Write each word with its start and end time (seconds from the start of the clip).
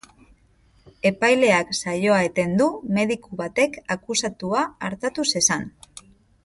Epaileak 1.09 1.75
saioa 1.81 2.17
eten 2.29 2.57
du, 2.63 2.71
mediku 2.99 3.39
batek 3.45 3.81
akusatua 3.97 4.65
artatu 4.91 5.31
zezan. 5.35 5.73